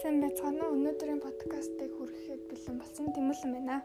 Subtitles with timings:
[0.00, 0.76] сайн байцгаана уу?
[0.80, 3.84] Өнөөдрийн подкастыг хүрэхэд бэлэн болсон Тэмүүлэн байна.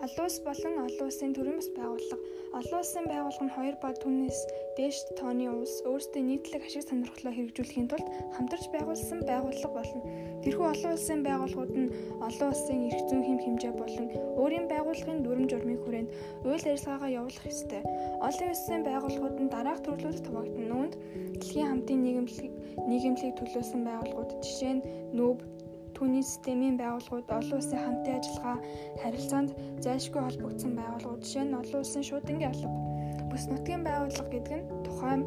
[0.00, 2.24] Олон улс болон олон улсын төрийн бас байгууллага.
[2.56, 4.40] Олон улсын байгууллага нь хоёр ба түүнээс
[4.80, 10.00] дээш тооны улс өөрсдийн нийтлэг ашиг сонирхлоо хэрэгжүүлэхийн тулд хамтарч байгуулсан байгууллага болно.
[10.40, 11.92] Тэрхүү олон улсын байгууллагууд нь
[12.24, 14.06] олон улсын эрх зүйн хэм хэмжээ болон
[14.40, 16.10] өөрийн байгууллагын дүрм журмын хүрээнд
[16.48, 17.82] үйл ажиллагаагаа явуулах ёстой.
[18.24, 20.74] Олон улсын байгууллагууд нь дараах төрлүүдэд хуваагдана.
[20.80, 20.94] Үүнд
[21.36, 22.52] дэлхийн хамтын нийгэмлэг
[22.90, 24.82] нийгэмлийг төлөөсөн байгууллагууд жишээ нь
[25.16, 25.38] НҮБ,
[25.96, 28.58] түүний системийн байгууллагууд олон улсын хамтын ажиллагаа
[29.02, 29.50] харилцаанд
[29.84, 32.68] зайлшгүй холбогдсон байгууллагууд жишээ нь олон улсын шуудангийн алба.
[33.30, 35.22] Бүс нутгийн байгууллага гэдэг нь тухайн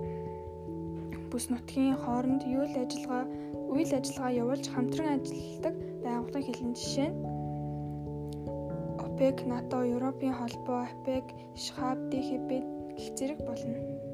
[1.32, 3.24] бүс нутгийн хооронд үйл ажиллагаа
[3.74, 7.18] үйл ажиллагаа явуулж хамтран ажилладаг байгууллагын хэлэн жишээ нь
[9.08, 11.26] ОПЕК, НАТО, Европын холбоо, АПЕК,
[11.64, 12.50] ШХАБ, ДХБ
[12.96, 14.07] гэх зэрэг болно.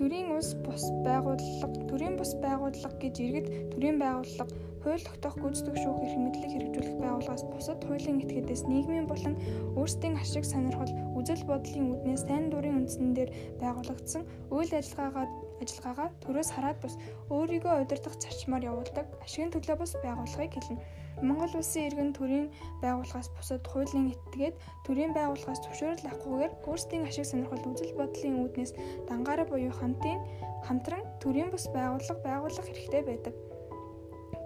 [0.00, 4.48] Төрийн ус бус байгууллага, төрийн бус байгууллага гэж иргэд төрийн байгууллага
[4.80, 9.36] хууль тогтоох гүйцэтгэх шүүх эрх мэдлэг хэрэгжүүлэх байгууллагаас бусад хуулийн этгээдээс нийгмийн болон
[9.76, 10.88] өөрсдийн ашиг сонирхол
[11.20, 15.28] үзэл бодлын үүднээс сайн дурын үндсэн дээр байгуулагдсан үйл ажиллагаагаа
[15.62, 16.94] ажиллагаагаа төрөөс хараад бус
[17.30, 20.82] өөрийгөө удирдах зарчмаар явуулдаг ашигын төлөө бус байгууллагыг хэлнэ.
[21.20, 22.48] Монгол улсын иргэн төрийн
[22.82, 24.56] байгууллагаас бусад хуулийн этгээд
[24.88, 28.72] төрийн байгууллагаас зөвшөөрөл авахгүйгээр өөрсдийн ашиг сонирхол үзэл бодлын үүднээс
[29.08, 30.18] дангаараа буюу хамтын
[30.64, 33.34] хамтран төрийн бус байгууллага байгуулах хэрэгтэй байдаг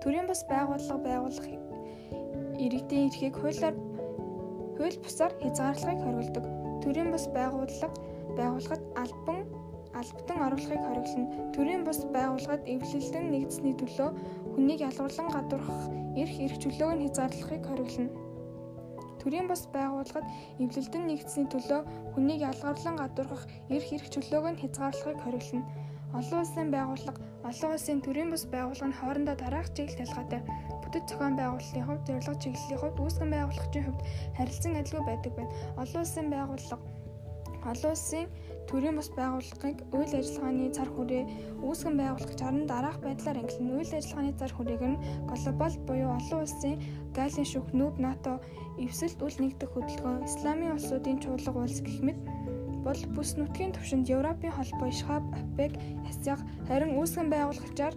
[0.04, 1.46] төрийн бас байгууллага байгуулах
[2.64, 3.76] иргэдийн эрхийг хуулиар
[4.76, 6.44] хууль бусаар хязгаарлахыг хориглодог.
[6.84, 7.88] Төрийн бас байгууллага
[8.36, 9.40] байгуулахад албан
[9.94, 11.26] албатан оруулахыг хориглоно.
[11.54, 14.10] Төрийн бус байгууллагад эвлэлдэн нэгдсэний төлөө
[14.54, 15.82] хүнийг ялгарлан гадуурхах
[16.18, 18.10] эрх эрх чөлөөг нь хязгаарлахыг хориглоно.
[19.22, 20.26] Төрийн бус байгууллагад
[20.62, 21.80] эвлэлдэн нэгдсэний төлөө
[22.14, 25.68] хүнийг ялгарлан гадуурхах эрх эрх чөлөөг нь хязгаарлахыг хориглоно.
[26.18, 30.42] Олон улсын байгууллага, олон улсын төрийн бус байгууллага нь хоорондоо дараах чиглэл ялгаатай.
[30.82, 34.02] Бүтэц зохион байгуулалтын хувьд зорилго чиглэлийн хувьд үүсгэн байгуулагчийн хувьд
[34.38, 35.54] харилцан адилгүй байдаг байна.
[35.82, 36.82] Олон улсын байгууллага
[37.70, 38.26] олон улсын
[38.70, 41.24] төрийн бус байгууллагыг үйл ажиллагааны цар хүрээ
[41.66, 43.76] үүсгэн байгуулагч харин дараах байдлаар ангилна.
[43.78, 46.76] Үйл ажиллагааны цар хүрээг нь глобал буюу олон улсын
[47.16, 48.32] галийн шүүх нүүб НАТО
[48.80, 52.18] эвсэлт үл нэгдэх хөдөлгөөн, исламын улсуудын чуулга улс гэх мэт
[52.84, 55.72] бол бүс нутгийн түвшинд Европын холбоо ШХАБ, АПЕК,
[56.04, 57.94] ХАСЯГ харин үүсгэн байгуулагчаар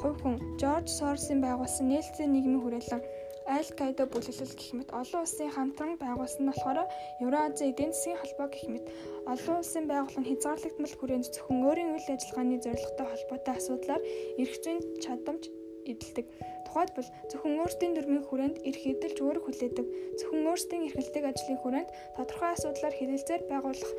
[0.00, 3.02] хувь хүн Жорж Соросын байгуулсан нээлттэй нийгмийн хүрээлэн
[3.50, 6.86] Аль-Каида бүлэглэл гэх мэт олон улсын хамтран байгуулсан болохоор
[7.18, 8.86] Евразийн эдийн засгийн холбоо гэх мэт
[9.26, 14.02] олон улсын байгууллага нь хязгаарлагдмал хүрээнд зөвхөн өөрийн үйл ажиллагааны зорилготой холбоотой асуудлаар
[14.38, 15.42] эрх зүйн чадамж
[15.90, 16.26] эдэлдэг.
[16.66, 19.86] Тухайлбал зөвхөн өөрсдийн дөрмийн хүрээнд эрх эдэлж өөрөг хүлээдэг.
[20.18, 23.92] Зөвхөн өөрсдийн эрхлэлдэг ажлын хүрээнд тодорхой асуудлаар хэлэлцээр байгуулах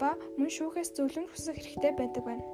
[0.00, 2.44] ба мөн шүүхээс зөвлөмж хүсэх хэрэгтэй байдаг байна.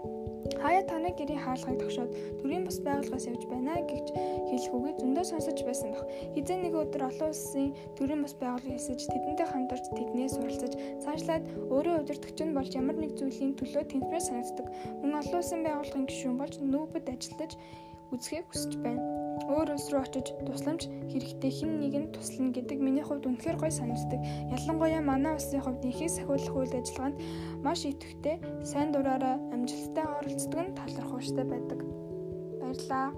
[0.63, 2.11] Хаяа таны гэрийн хаалгыг тогшоод
[2.41, 4.07] төрийн бус байгууллагаас явж байна гэж
[4.49, 6.05] хэлэх үгийг зөндөө сонсож байсан баг.
[6.37, 10.73] Хизээ нэг өдөр олон улсын төрийн бус байгууллага хэлсэж тэдэнтэй хамтарч тэднээс суралцаж
[11.05, 14.67] цаашлаад өөрөө удирдахч нь болж ямар нэг зүйлийн төлөө тэнцвэр санагддаг.
[15.01, 17.53] Мөн олон улсын байгууллагын гишүүн болж нүүбэд ажиллаж
[18.15, 19.03] үзэхийг хүсэж байна
[19.51, 24.21] өөр улс руу очиж тусламж хэрэгтэй хэн нэгэнд туслана гэдэг миний хувьд үнэхээр гоё санагддаг.
[24.57, 27.17] Ялангуяа манай улсын хувьд ихийг сахиулах үйл ажиллагаанд
[27.61, 31.79] маш идэвхтэй сайн дураараа амжилттай оролцдог нь талархууштай байдаг.
[32.61, 33.09] Баярлалаа.